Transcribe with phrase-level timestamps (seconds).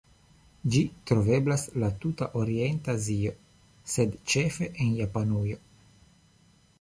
[0.75, 0.79] Ĝi
[1.09, 3.33] troveblas tra la tuta orienta Azio,
[3.97, 5.61] sed ĉefe en Japanujo.